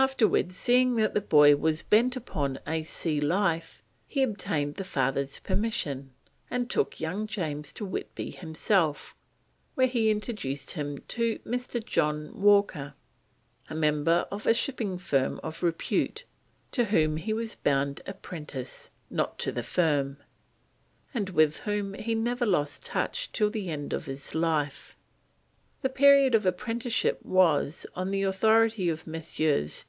Afterwards, 0.00 0.54
seeing 0.56 0.94
that 0.94 1.12
the 1.12 1.20
boy 1.20 1.56
was 1.56 1.82
bent 1.82 2.14
upon 2.14 2.60
a 2.68 2.84
sea 2.84 3.20
life, 3.20 3.82
he 4.06 4.22
obtained 4.22 4.76
the 4.76 4.84
father's 4.84 5.40
permission, 5.40 6.12
and 6.48 6.70
took 6.70 7.00
young 7.00 7.26
James 7.26 7.72
to 7.72 7.84
Whitby 7.84 8.30
himself, 8.30 9.16
where 9.74 9.88
he 9.88 10.08
introduced 10.08 10.70
him 10.70 10.98
to 11.08 11.40
Mr. 11.40 11.84
John 11.84 12.40
Walker, 12.40 12.94
a 13.68 13.74
member 13.74 14.24
of 14.30 14.46
a 14.46 14.54
shipping 14.54 14.98
firm 14.98 15.40
of 15.42 15.64
repute, 15.64 16.22
to 16.70 16.84
whom 16.84 17.16
he 17.16 17.32
was 17.32 17.56
bound 17.56 18.00
apprentice 18.06 18.90
(not 19.10 19.36
to 19.40 19.50
the 19.50 19.64
firm), 19.64 20.18
and 21.12 21.30
with 21.30 21.56
whom 21.56 21.94
he 21.94 22.14
never 22.14 22.46
lost 22.46 22.84
touch 22.86 23.32
till 23.32 23.50
the 23.50 23.68
end 23.68 23.92
of 23.92 24.04
his 24.06 24.32
life. 24.32 24.94
The 25.82 25.88
period 25.88 26.36
of 26.36 26.46
apprenticeship 26.46 27.18
was, 27.24 27.84
on 27.96 28.12
the 28.12 28.22
authority 28.22 28.88
of 28.88 29.04
Messrs. 29.04 29.76